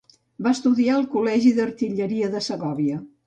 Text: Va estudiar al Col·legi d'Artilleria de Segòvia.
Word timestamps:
Va 0.45 0.53
estudiar 0.57 0.95
al 0.99 1.05
Col·legi 1.11 1.53
d'Artilleria 1.59 2.31
de 2.37 2.45
Segòvia. 2.49 2.99